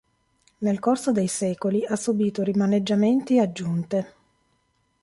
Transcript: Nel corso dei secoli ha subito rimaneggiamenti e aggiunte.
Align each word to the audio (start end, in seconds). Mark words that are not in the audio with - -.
Nel 0.57 0.79
corso 0.79 1.11
dei 1.11 1.27
secoli 1.27 1.85
ha 1.85 1.95
subito 1.95 2.41
rimaneggiamenti 2.41 3.35
e 3.35 3.41
aggiunte. 3.41 4.13